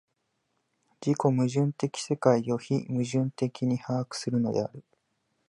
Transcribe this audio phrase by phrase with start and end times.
[0.99, 4.83] 自己矛盾的世界を非矛盾的に把握するのである。